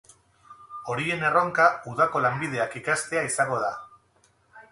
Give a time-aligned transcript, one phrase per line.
[0.93, 3.71] Horien erronka udako lanbideak ikastea izango da.